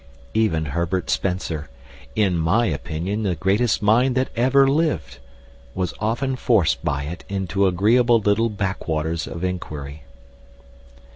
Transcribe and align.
Even 0.33 0.65
Herbert 0.65 1.11
Spencer, 1.11 1.69
in 2.15 2.35
my 2.35 2.65
opinion 2.65 3.21
the 3.21 3.35
greatest 3.35 3.83
mind 3.83 4.15
that 4.15 4.31
ever 4.35 4.67
lived, 4.67 5.19
was 5.75 5.93
often 5.99 6.35
forced 6.35 6.83
by 6.83 7.03
it 7.03 7.23
into 7.29 7.67
agreeable 7.67 8.19
little 8.19 8.49
backwaters 8.49 9.27
of 9.27 9.43
inquiry. 9.43 10.01